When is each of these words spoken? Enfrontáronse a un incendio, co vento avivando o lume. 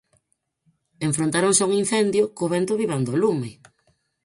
Enfrontáronse 1.07 1.61
a 1.63 1.67
un 1.69 1.73
incendio, 1.83 2.23
co 2.37 2.51
vento 2.53 2.71
avivando 2.73 3.09
o 3.13 3.19
lume. 3.23 3.49